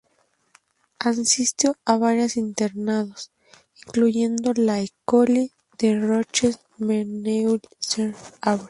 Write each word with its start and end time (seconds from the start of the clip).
Asistió 0.97 1.75
a 1.85 1.95
varios 1.95 2.35
Internados, 2.35 3.29
incluyendo 3.85 4.51
la 4.55 4.79
École 4.81 5.51
des 5.77 6.01
Roches 6.01 6.59
en 6.79 6.87
Verneuil-sur-Avre. 6.87 8.59